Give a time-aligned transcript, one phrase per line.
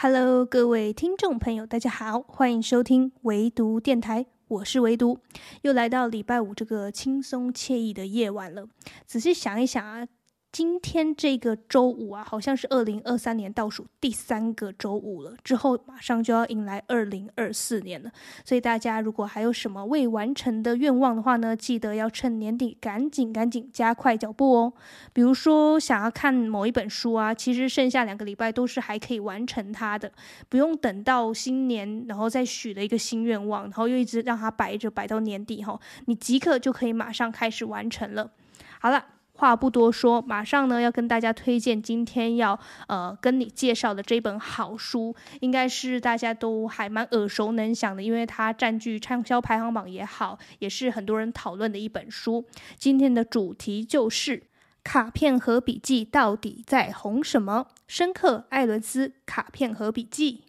[0.00, 5.18] Hello，各位听众朋友，大家好，欢迎收听唯独电台，我是唯独，
[5.62, 8.68] 又来到礼拜五这个轻松惬意的夜晚了。
[9.06, 10.06] 仔细想一想啊。
[10.50, 18.10] 今天这个周五啊，好像是二零二三年倒数第三个周五了，之后马上就要迎来二零二四年了。
[18.44, 24.72] 所以大家如果还有什么未完成的愿望的话呢，记得要趁年底赶紧赶紧加快脚步哦。
[25.12, 30.10] 比如说想要看某一本书啊，其实剩下两个礼拜都是还可以完成它的，
[30.48, 38.32] 不用等到新年然后再许了一个新愿望，然后又一直让它摆着摆到年底哈，你即刻就可以马上开始完成了。
[38.80, 39.04] 好了。
[39.38, 52.44] 话不多说，马上呢要跟大家推荐今天要呃跟你介绍的这本好书，应该是大家都还蛮耳熟能详的，因为它占据畅销排行榜也好，也是很多人讨论的一本书。
[52.76, 54.42] 今天的主题就是
[54.82, 57.68] 卡片和笔记到底在红什么？
[57.86, 60.47] 深刻艾伦斯卡片和笔记。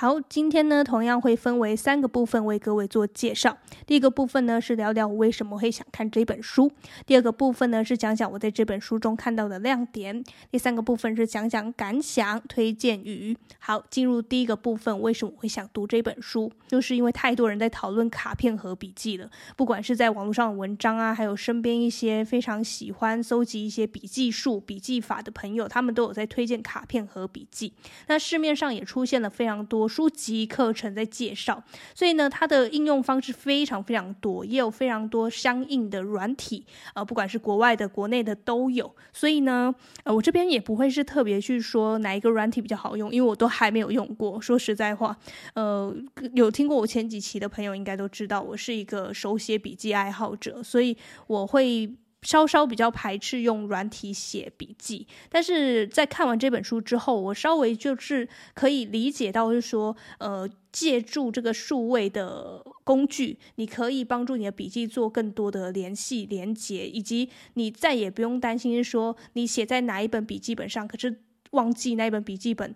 [0.00, 3.58] 好，今天呢，同样会分为三个部分为各位做介绍。
[3.84, 6.70] 第一个部分呢是聊聊我为什么会想看这本书，
[7.04, 13.36] 第二个部分呢是讲讲我在这本书中看到的亮点，第三个部分是讲讲感想、推荐语。
[13.58, 16.52] 好，进入第一个部分，为什么会想读这本书？
[16.68, 27.72] 就是因为太多人在讨论卡片和笔记了，不管是在网络上的文章啊，还有身边一些非常喜欢搜集一些笔记术、笔记法的朋友，他们都有在推荐卡片和笔记。
[28.06, 29.87] 那市面上也出现了非常多。
[29.88, 31.62] 书籍课程在介绍，
[31.94, 38.94] 所以呢，它的应用方式非常非常多，也有非常多相应的软体，呃，不管是国外的、国内的都有。
[39.12, 44.38] 所以呢，呃，我这边也不会是特别去说哪一个软体比较好用，因为我都还没有用过。
[44.42, 45.16] 说实在话，
[45.54, 45.94] 呃，
[46.34, 51.90] 有听过我前几期的朋友应该都知道，我是一个手写笔记爱好者，所以我会。
[52.22, 71.22] 稍稍比较排斥用软体写笔记，但是在看完这本书之后，我稍微就是可以理解到，是说，呃，借助这个数位的工具，你可以帮助你的笔记做更多的联系、连接，以及你再也不用担心说你写在哪一本笔记本上，可是
[71.52, 72.74] 忘记那一本笔记本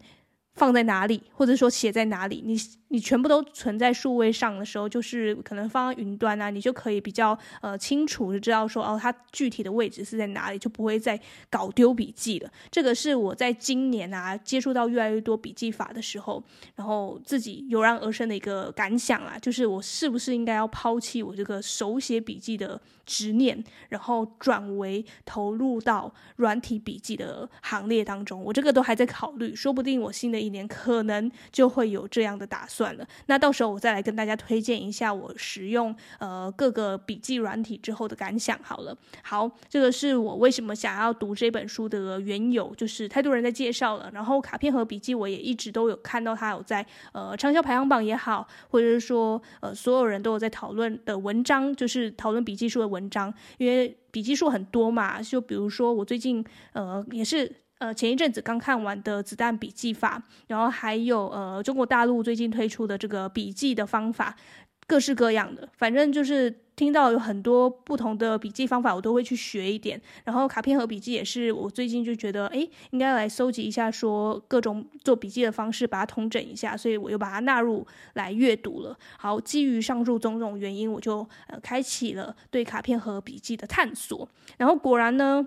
[0.55, 2.57] 放在哪里，或者说写在哪里，你。
[2.93, 11.19] 你全部都存在数位上的时候，就是可能放在云端啊，你就可以比较呃清楚的知道说哦，它具体的位置是在哪里，就不会再
[11.49, 12.51] 搞丢笔记了。
[12.71, 28.45] 这个是我在今年啊接触到越来越多笔记法的时候，然后自己油然而生的一个感想啊，就是我是不是应该要抛弃我这个手写笔记的执念，然后转为投入到软体笔记的行列当中。
[28.45, 32.95] 我这个都还在考虑，说不定我新的一年可能就会有这样的打算。
[32.97, 38.97] 了，那到时候我再来跟大家推荐一下我使用呃各个笔记软体之后的感想好了。
[39.23, 57.51] 好，这个是我为什么想要读这本书的缘由，就是太多人在介绍了，然后卡片和笔记我也一直都有看到它有在呃畅销排行榜也好，或者是说呃所有人都有在讨论的文章，就是讨论笔记书的文章，因为笔记术很多嘛，就比如说我最近呃也是。
[57.83, 64.37] 呃，前一阵子刚看完的子弹笔记法，然后还有呃，中国大陆最近推出的这个笔记的方法，
[64.87, 70.01] 各式各样的，反正就是听到有很多不同的笔记方法，我都会去学一点。
[70.23, 78.97] 然后卡片和笔记也是我最近就觉得，哎，应该来搜集一下，说各种做笔记的方式，把它统整一下，所以我又把它纳入来阅读了。
[79.19, 84.29] 好，基于上述种种原因，我就呃开启了对卡片和笔记的探索。
[84.57, 85.45] 然后果然呢。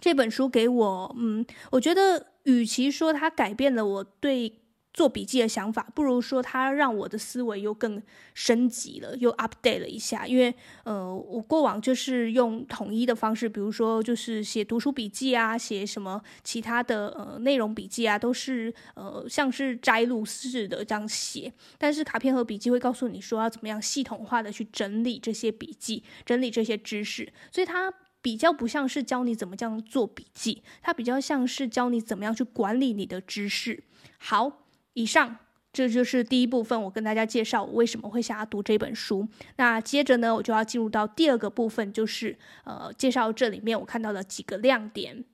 [0.00, 4.60] 这本书给我，嗯，我觉得与其说它改变了我对
[4.92, 8.02] 做笔记的想法，不如说它让我的思维又更
[8.32, 10.26] 升级了，又 update 了一下。
[10.26, 10.54] 因为，
[10.84, 21.52] 呃，我过往就是用统一的方式，比如说就是写读书笔记啊，写什么其他的呃内容笔记啊，都是呃像是摘录式的这样写。
[21.76, 27.92] 但是卡片和笔记会告诉你说要怎么样系统化的去整理这些笔记，整理这些知识，所以它。
[28.26, 33.84] 比较不像是教你怎么这样做笔记，它比较像是教你怎么样去管理你的知识。
[34.18, 34.64] 好，
[34.94, 35.36] 以上
[35.72, 39.28] 这就是第一部分，我跟大家介绍我为什么会想要读这本书。
[39.58, 45.24] 那接着呢，我就要进入到第二个部分，就是呃，介绍这里面我看到的几个亮点。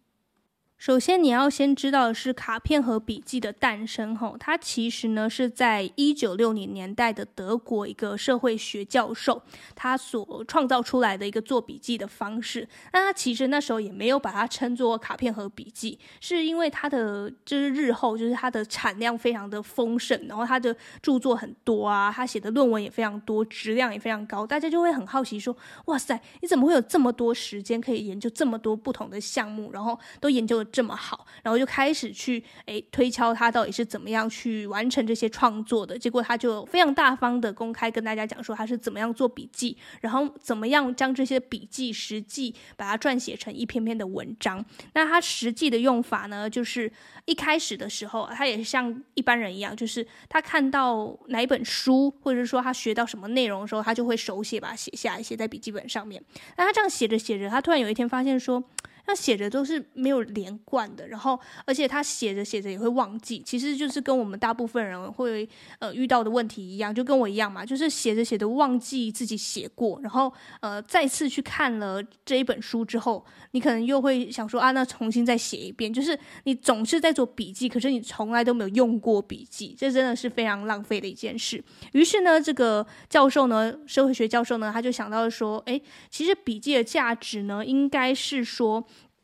[0.85, 4.17] 首先，你要先知道的是卡片和笔记的诞生。
[4.17, 9.41] 吼，它其实呢是在一九六零年代的德国一个社会学教授
[9.77, 12.69] 他所创造出来的一个做笔记的方式。
[12.93, 35.99] 那他其实那时候也没有把它称作卡片和笔记，是因为他的就是日后就是他的产量非常的丰盛，然后他的著作很多啊，他写的论文也非常多，质量也非常高，大家就会很好奇说：哇塞，你怎么会有这么多时间可以研究这么多不同的项目，然后都研究了这么好，然后就开始去诶推敲他到底是怎么样去完成这些创作的。
[35.99, 44.65] 结果他就非常大方的公开跟大家讲说他是怎么样做笔记，然后怎么样将这些笔记实际把它撰写成一篇篇的文章。
[44.95, 46.91] 那他实际的用法呢，就是
[47.27, 56.23] 一开始的时候，他也像一般人一样，就是他看到哪一本书，或者是说他学到什么内容的时候，他就会手写把它写下来，写在笔记本上面。
[56.57, 58.63] 那他这样写着写着，他突然有一天发现说。
[59.13, 65.47] 他写的都是没有连贯的，然后而且他写着写着也会忘记，其实就是跟我们大部分人会
[65.81, 81.63] 呃遇到的问题一样，就跟我一样嘛，就是写着写着忘记自己写过，然后呃再次去看了这一本书之后，你可能又会想说啊，那重新再写一遍，就是你总是在做笔记，可是你从来都没有用过笔记，这真的是非常浪费的一件事。
[81.93, 88.83] 于是呢，这个教授呢，社会学教授呢，他就想到了说，诶，其实笔记的价值呢，应该是说。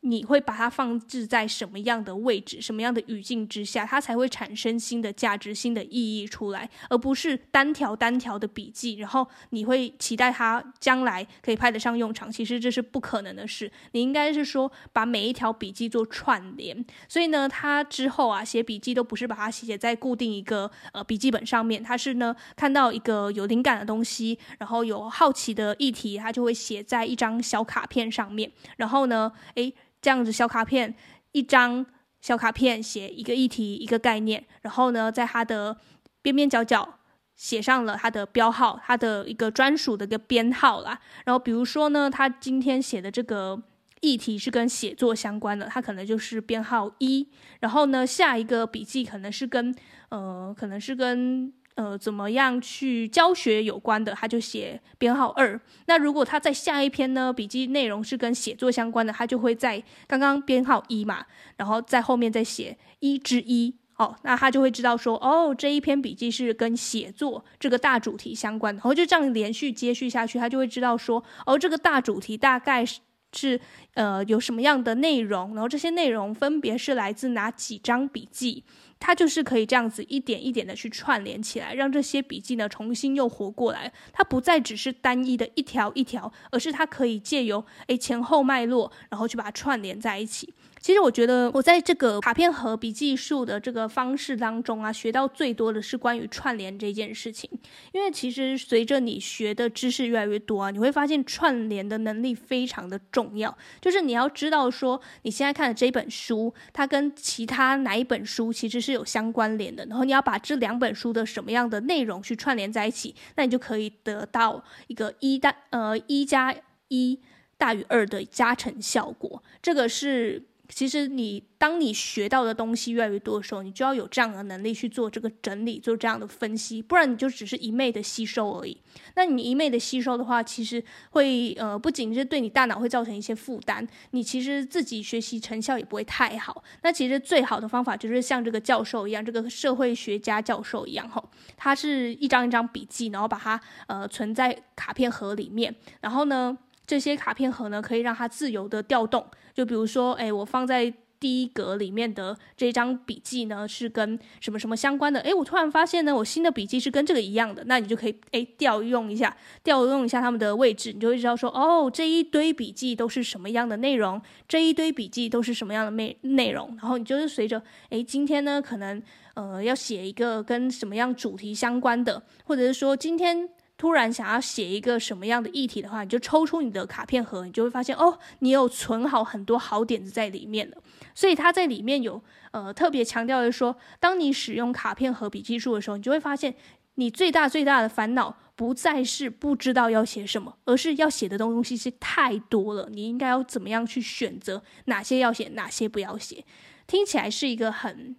[0.08, 8.94] 你会把它放置在什么样的位置、什么样的语境之下，它才会产生新的价值、新的意义出来，而不是单条单条的笔记。
[8.94, 13.70] 然后你会期待它将来可以派得上用场，其实这是不可能的事。
[13.92, 16.84] 你应该是说把每一条笔记做串联。
[17.06, 28.50] 所以呢，他之后啊写笔记都不是把它写在固定一个呃笔记本上面，他是呢看到一个有灵感的东西，然后有好奇的议题，他就会写在一张小卡片上面。
[28.78, 29.74] 然后呢，诶。
[30.00, 30.94] 这样子小卡片，
[31.32, 31.84] 一张
[32.20, 35.76] 小卡片写一个议题一个概念，然后呢，在它的
[36.22, 36.98] 边边角角
[37.34, 41.00] 写上了它的标号，它的一个专属的一个编号啦。
[41.24, 43.60] 然后比如说呢，他今天写的这个
[44.00, 47.28] 议题是跟写作相关的，它可能就是编号一。
[47.60, 49.74] 然后呢，下一个笔记可能是跟
[50.10, 51.52] 呃，可能是跟。
[51.78, 55.58] 呃，怎么样去教学有关的，他就写编号二。
[55.86, 61.24] 那如果他在下一篇呢，笔记内容是跟写作相关的，他就会在刚刚编号一嘛，
[61.56, 63.76] 然后在后面再写一之一。
[63.96, 72.98] 哦，那他就会知道说，哦，这一篇笔记是跟写作这个大主题相关的，然后就这样连续接续下去，他就会知道说，哦，这个大主题大概是
[73.32, 73.60] 是
[73.94, 78.64] 呃有什么样的内容，然后这些内容分别是来自哪几张笔记。
[79.00, 83.92] 它就是可以这样子一点一点的去串联起来，让这些笔记呢重新又活过来。
[84.12, 90.52] 它不再只是单一的一条一条，而是它可以借由诶前后脉络，然后去把它串联在一起。
[90.80, 97.50] 其实我觉得我在这个卡片盒笔记术的这个方式当中啊，学到最多的是关于串联这件事情。
[97.90, 103.56] 因为其实随着你学的知识越来越多啊，你会发现串联的能力非常的重要。
[103.80, 109.84] 就是你要知道说，你现在看的这本书，它跟其他哪一本书其实是是有相关联的。
[109.86, 116.54] 然后你要把这两本书的什么样的内容去串联在一起，那你就可以得到一个一大呃一加
[116.88, 117.20] 一
[117.56, 119.42] 大于二的加成效果。
[119.62, 120.42] 这个是。
[120.68, 128.76] 其实你当你学到的东西越来越多的时候，你就要有这样的能力去做这个整理，做这样的分析，不然你就只是一昧的吸收而已。
[129.16, 136.62] 那你一昧的吸收的话，其实会呃不仅是对你大脑会造成一些负担，你其实自己学习成效也不会太好。
[136.82, 146.56] 那其实最好的方法就是像这个教授一样，这个社会学家教授一样，吼，他是一张一张笔记，然后把它呃存在卡片盒里面，然后呢。
[146.88, 149.26] 这些卡片盒呢，可以让它自由的调动。
[149.52, 150.90] 就比如说，哎，我放在
[151.20, 155.20] 第一格里面的这张笔记呢，是跟什么什么相关的。
[155.20, 164.18] 哎，我突然发现呢，我新的笔记是跟这个一样的，那你就可以哎调用一下，调用一下它们的位置，你就会知道说，哦，这一堆笔记都是什么样的内容，
[164.48, 166.74] 这一堆笔记都是什么样的内内容。
[166.80, 169.02] 然后你就是随着，哎，今天呢，可能
[169.34, 173.50] 呃要写一个跟什么样主题相关的，或者是说今天。
[173.78, 180.76] 突然想要写一个什么样的议题的话，你就抽出你的卡片盒，你就会发现哦，你有存好很多好点子在里面了。
[181.14, 182.20] 所以他在里面有
[182.50, 186.54] 呃特别强调的说，当你使用卡片盒笔记术的时候，你就会发现
[186.96, 192.88] 你最大最大的烦恼不再是不知道要写什么，而是要写的东西是太多了。
[192.90, 196.44] 你应该要怎么样去选择哪些要写，哪些不要写？
[196.88, 198.16] 听起来是一个很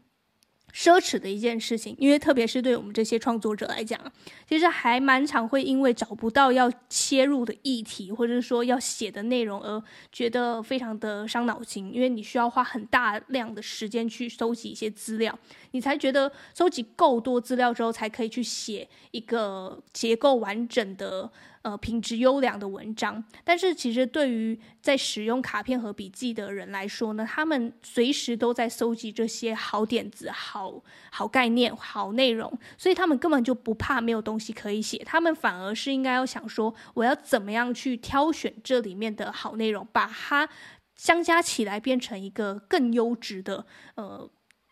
[0.74, 4.00] 奢侈的一件事情，因为特别是对我们这些创作者来讲，
[4.48, 11.94] 其实还蛮常会因为找不到要切入的议题，或者说要写的内容，而觉得非常的伤脑筋。
[11.94, 15.38] 因为你需要花很大量的时间去收集一些资料，
[15.72, 21.32] 你才觉得收集够多资料之后，才可以去写一个结构完整的。
[21.62, 40.48] 呃，品质优良的文章，但是其实对于在使用卡片和笔记的人来说呢，他们随时都在搜集这些好点子、好好概念、好内容，所以他们根本就不怕没有东西可以写，他们反而是应该要想说，我要怎么样去挑选这里面的好内容，把它
[40.96, 44.30] 相加起来变成一个更优质的呃。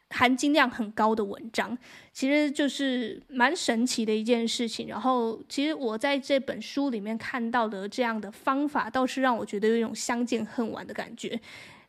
[0.10, 1.78] 含金量很高的文章，
[2.14, 4.88] 其实就是蛮神奇的一件事情。
[4.88, 11.40] 然后，其实我在这本书里面看到的这样的方法，倒是让我觉得有一种相见恨晚的感觉。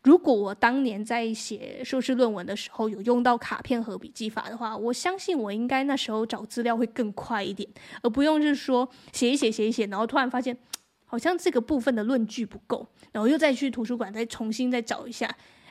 [0.03, 7.69] 如果我当年在写硕士论文的时候有用到卡片和笔记法的话，我相信我应该那时候找资料会更快一点，
[8.03, 10.57] 而不用就是说写一写写一写，然后突然发现
[11.05, 15.29] 好像这个部分的论据不够，然后又再去图书馆再重新再找一下。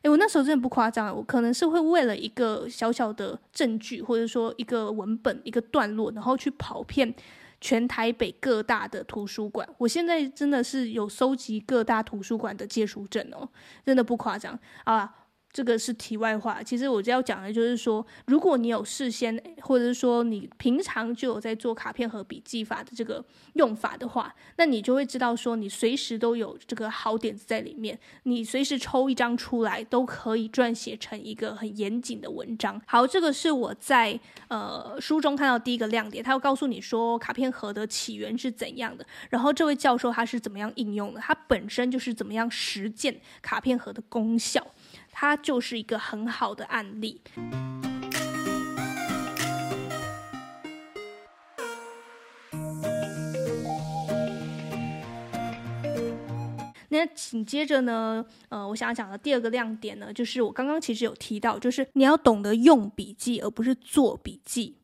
[0.10, 7.14] 我那时候真的不夸张，我可能是会为了一个小小的证据，或者说一个文本、一个段落，然后去跑遍
[7.60, 9.68] 全台北各大的图书馆。
[9.78, 13.48] 我现在真的是有收集各大图书馆的借书证哦，
[13.86, 15.14] 真的不夸张啊。
[15.52, 23.24] 这个是题外话，其实我就要讲的就是说，如果你有事先，或者是说你平常就有在做卡片和笔记法的这个
[23.54, 32.80] 用法的话，那你就会知道说，你随时都有这个好点子在里面，你随时抽一张出来，都可以撰写成一个很严谨的文章。
[32.86, 44.64] 好，这个是我在呃书中看到第一个亮点，他要告诉你说卡片盒的起源是怎样的，然后这位教授他是怎么样应用的，他本身就是怎么样实践卡片盒的功效。
[45.20, 47.20] 它就是一个很好的案例。
[56.90, 64.78] 那紧接着呢，呃，我想讲的第二个亮点呢，就是我刚刚其实有提到，就是你要懂得用笔记，而不是做笔记。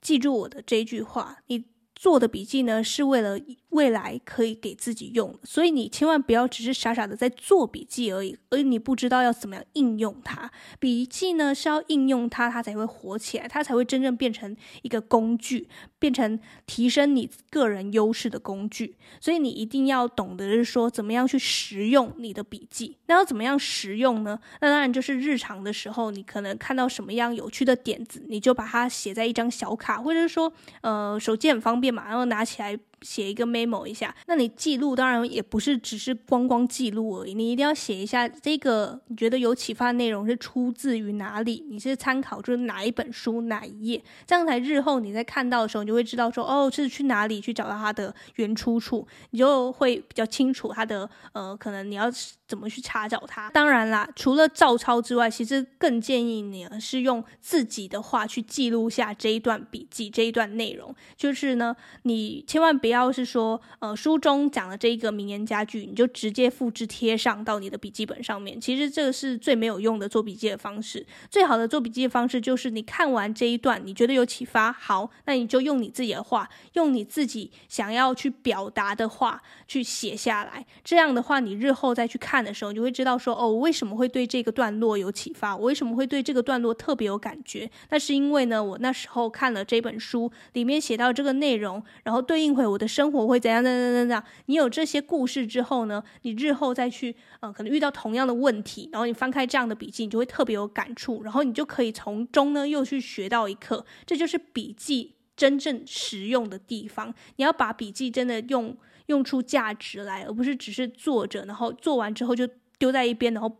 [0.00, 1.64] 记住我的这句话，你
[2.02, 10.50] 做的笔记呢，是为了未来可以给自己用，所以你千万不要只是傻傻的在做笔记而已，而你不知道要怎么样应用它。
[10.80, 15.68] 笔记呢是要应用它，它才会火起来，它才会真正变成一个工具，
[16.00, 18.96] 变成提升你个人优势的工具。
[19.20, 22.98] 所以你一定要懂得是说怎么样去实用你的笔记。
[23.06, 24.36] 那要怎么样实用呢？
[24.60, 32.78] 那当然就是日常的时候，你可能看到什么样有趣的点子，你就把它写在一张小卡，或者是说，呃，手机很方便马上拿起来。
[33.02, 52.08] 写一个 memo 一下，那你记录当然也不是只是光光记录而已，你一定要写一下这个你觉得有启发的内容是出自于哪里，你是参考就是哪一本书哪一页，这样才日后你在看到的时候，你就会知道说哦，是去哪里去找到它的原出处，你就会比较清楚它的呃，可能你要
[52.46, 53.50] 怎么去查找它。
[53.50, 62.91] 当然啦，除了照抄之外，其实更建议你是用自己的话去记录下这一段笔记这一段内容，就是呢，你千万别。
[62.92, 68.60] 要是说，呃，书中讲的这一个名言佳句，你就直接复制贴上到你的笔记本上面。
[68.60, 71.04] 其实这个是最没有用的做笔记的方式。
[71.30, 80.64] 最好的做笔记的方式就是你看完这一段，你觉得有启发，好，那你就用你自己的话，用你自己想要去表达的话去写下来。
[80.84, 85.56] 这样的话，你日后再去看的时候，你会知道说，哦，我为什么会对这个段落有启发？
[85.56, 87.70] 我为什么会对这个段落特别有感觉？
[87.90, 93.62] 那是因为呢，我那时候看了这本书里面写到这个内容，然后对应回我的生活会怎样？
[93.62, 93.92] 怎样？
[93.92, 94.24] 怎样？
[94.46, 96.02] 你有这些故事之后呢？
[96.22, 103.86] 你日后再去，呃，可能遇到同样的问题，然后你翻开这样的笔记，你就会特别有感触，然后你就可以从中呢又去学到一课。
[104.04, 107.14] 这就是笔记真正实用的地方。
[107.36, 112.48] 你要把笔记真的用用出价值来，而不是只是做着，然后做完之后就
[112.78, 113.56] 丢在一边，然后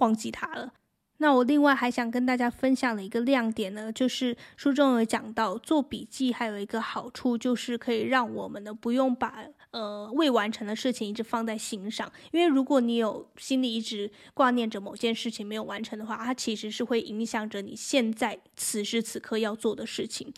[0.00, 0.72] 忘记它了。
[1.24, 20.30] 那我另外还想跟大家分享的一个亮点呢，就是书中有讲到做笔记还有一个好处，就是可以让我们呢不用把呃未完成的事情一直放在心上，因为如果你有心里一直挂念着某件事情没有完成的话，它其实是会影响着你现在此时此刻要做的事情。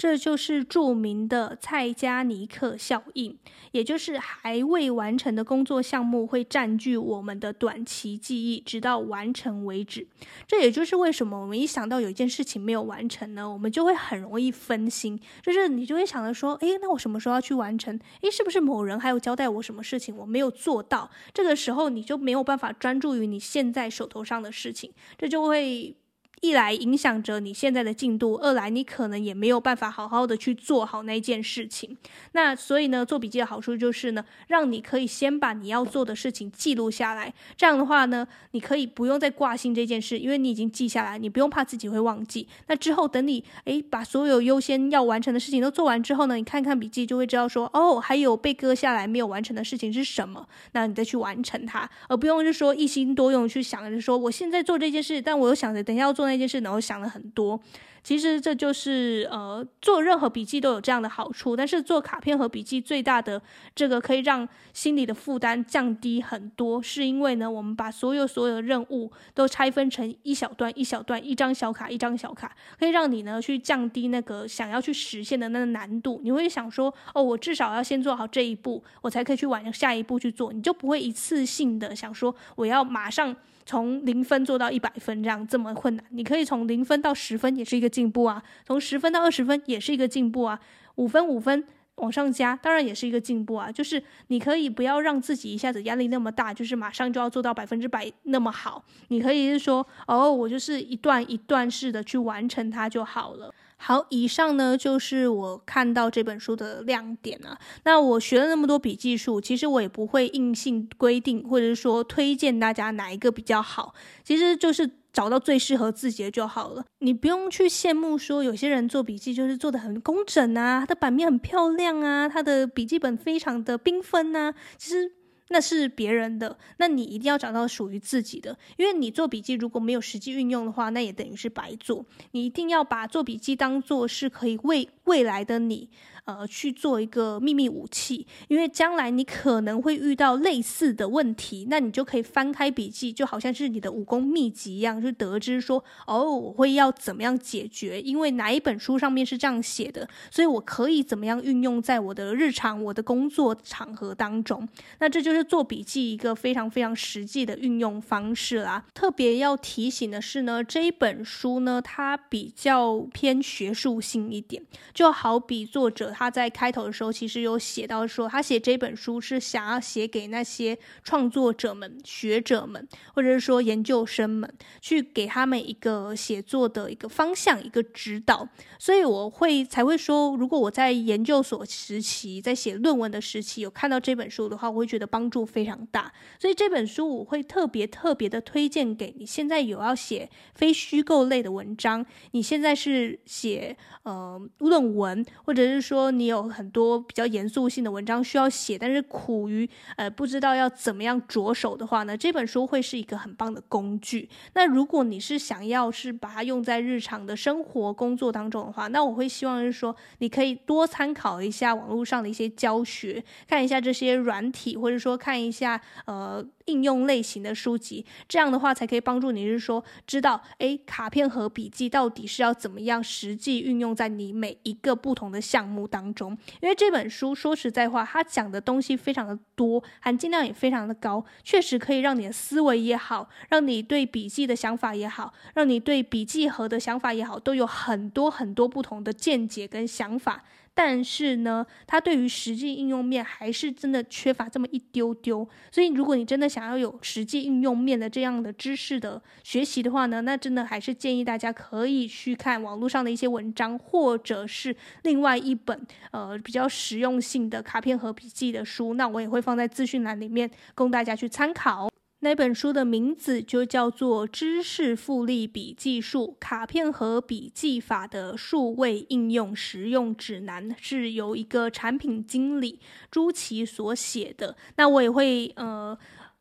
[0.00, 3.36] 这就是著名的蔡加尼克效应，
[3.72, 10.06] 也就是还未完成的工作项目会占据我们的短期记忆，直到完成为止。
[10.46, 18.00] 这也就是为什么我们一想到有一件事情没有完成呢，我们就会很容易分心，就是你就会想着说，诶，那我什么时候要去完成？
[18.22, 21.10] 诶，是不是某人还有交代我什么事情我没有做到？
[21.34, 25.94] 这个时候你就没有办法专注于你现在手头上的事情，这就会。
[26.40, 31.94] 一来影响着你现在的进度，二来你可能也没有办法好好的去做好那件事情。
[32.32, 37.34] 那所以呢，做笔记的好处就是呢，让你可以先把你要做的事情记录下来。
[37.58, 42.48] 这样的话呢，你可以不用再挂心这件事，因为你已经记下来，你不用怕自己会忘记。
[42.68, 57.60] 那之后等你诶把所有优先要完成的事情都做完之后呢，你看看笔记就会知道说，哦，还有被搁下来没有完成的事情是什么，那你再去完成它，而不用就说一心多用去想着说我现在做这件事，但我又想着等下要做那件事，然后想了很多。
[58.02, 63.42] 其实这就是呃，做任何笔记都有这样的好处，但是做卡片和笔记最大的
[63.74, 76.22] 这个可以让心理的负担降低很多，是因为呢，我们把所有所有的任务都拆分成一小段一小段，一张小卡一张小卡，可以让你呢去降低那个想要去实现的那个难度。
[76.24, 83.36] 你会想说，哦，我至少要先做好这一步，我才可以去往下一步去做，你就不会一次性的想说我要马上。
[83.70, 90.58] 从零分做到一百分，这样这么困难，你可以从零分到十分也是一个进步啊，从十分到二十分也是一个进步啊，
[90.96, 93.70] 五分五分往上加，当然也是一个进步啊。
[93.70, 103.54] 就是你可以不要让自己一下子压力那么大，就是马上就要做到百分之百那么好，你可以是说，哦，我就是一段一段式的去完成它就好了。
[103.82, 107.58] 好，以上呢就是我看到这本书的亮点啊。
[107.84, 113.94] 那我学了那么多笔记术，其实我也不会硬性规定，或者是说推荐大家哪一个比较好。
[114.22, 116.84] 其实就是找到最适合自己的就好了。
[116.98, 124.54] 你不用去羡慕说有些人做笔记就是做的很工整啊，他的版面很漂亮啊，他的笔记本非常的缤纷啊。
[124.76, 125.12] 其实。
[125.52, 132.06] 那是别人的，那你一定要找到属于自己的，因为你做笔记如果没有实际运用的话，那也等于是白做。
[132.30, 135.90] 你一定要把做笔记当做是可以为未来的你。
[136.38, 154.68] 呃，去做一个秘密武器，因为将来你可能会遇到类似的问题，那你就可以翻开笔记，就好像是你的武功秘籍一样，就得知说，哦，我会要怎么样解决，因为哪一本书上面是这样写的，所以我可以怎么样运用在我的日常、我的工作场合当中。
[154.98, 158.84] 那这就是做笔记一个非常非常实际的运用方式啦。
[158.94, 164.62] 特别要提醒的是呢，这一本书呢，它比较偏学术性一点，
[164.94, 166.12] 就好比作者。
[166.20, 178.46] 他在开头的时候其实有写到说，他写这本书是想要写给那些创作者们、学者们，或者是说研究生们，去给他们一个写作的一个方向、一个指导。
[178.78, 186.12] 所以我会才会说，如果我在研究所时期，在写论文的时期有看到这本书的话，我会觉得帮助非常大。
[186.38, 189.24] 所以这本书我会特别特别的推荐给你。
[189.24, 196.09] 现在有要写非虚构类的文章，你现在是写呃论文，或者是说。
[196.10, 204.28] 你有很多比较严肃性的文章需要写，但是苦于呃不知道要怎么样着手的话呢，这本书会是一个很棒的工具。
[204.54, 216.44] 那如果你是想要是把它用在日常的生活工作当中的话，那我会希望是说你可以多参考一下网络上的一些教学，看一下这些软体，或者说看一下呃。
[216.66, 226.30] 应用类型的书籍，这样的话才可以帮助你，是说知道，诶，卡片和笔记到底是要怎么样实际运用在你每一个不同的项目当中。
[226.60, 240.44] 因为这本书说实在话，它讲的东西非常的多，含金量也非常的高，确实可以让你的思维也好，让你对笔记的想法也好，让你对笔记盒的想法也好，都有很多很多不同的见解跟想法。
[240.74, 245.46] 但是呢，它对于实际应用面还是真的缺乏这么一丢丢。
[245.70, 258.94] 所以，如果你真的想要有实际应用面的这样的知识的学习的话呢，那真的还是建议大家可以去看网络上的一些文章，或者是另外一本呃比较实用性的卡片和笔记的书。
[258.94, 261.90] 那我也会放在资讯栏里面供大家去参考。
[262.22, 272.78] 那本书的名字就叫做《知识复利笔记术：卡片和笔记法的数位应用实用指南》，是由一个产品经理
[273.10, 274.54] 朱琪所写的。
[274.76, 275.96] 那我也会呃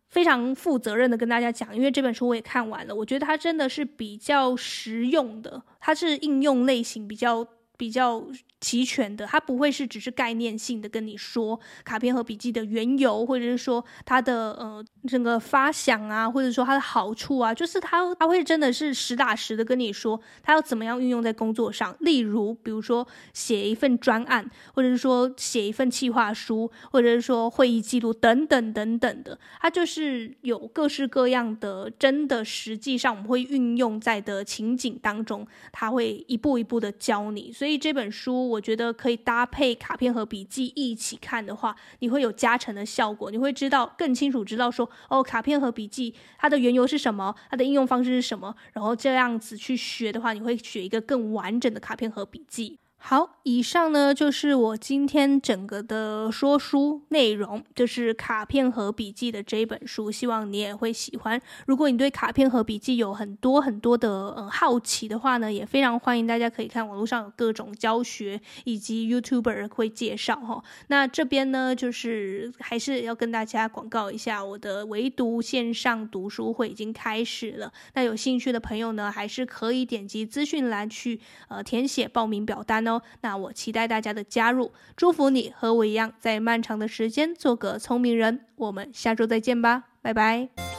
[0.10, 7.48] 非常负责任的跟大家讲，因为这本书我也看完了，我觉得它真的是比较实用的，它是应用类型比较
[7.80, 8.28] 比较。
[8.62, 21.96] 齐全的，它不会是只是概念性的跟你说卡片和笔记的缘由，或者是说它的呃整个发想啊，或者说它的好处啊，就是它它会真的是实打实的跟你说它要怎么样运用在工作上。
[22.02, 37.54] 例如，比如说写一份专案，或者是说写一份企划书，或者是说会议记录等等等等的，它就是有各式各样的真的实际上我们会运用在的情景当中，它会一步一步的教你。
[37.54, 43.30] 所以所以这本书我觉得可以搭配卡片和笔记一起看的话，你会有加成的效果。
[43.30, 52.80] 你会知道更清楚知道说，哦，卡片和笔记它的缘由是什么，它的应用方式是什么，然后这样子去学的话，你会学一个更完整的卡片和笔记。
[53.02, 61.42] 好，以上呢就是我今天整个的说书内容，就是卡片和笔记的这一本书，希望你也会喜欢。
[61.66, 70.62] 如果你对卡片和笔记有很多很多的嗯好奇的话呢，也非常欢迎大家可以看网络上有各种教学，以及 YouTuber 会介绍哈。
[70.88, 77.72] 那这边呢，就是还是要跟大家广告一下，我的唯读线上读书会已经开始了。
[77.96, 82.84] 那有兴趣的朋友呢，还是可以点击资讯栏去呃填写报名表单
[83.22, 88.46] 那我期待大家的加入，祝福你和我一样，在漫长的时间做个聪明人。
[88.56, 90.79] 我们下周再见吧，拜拜。